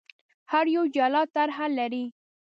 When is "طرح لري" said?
1.35-2.05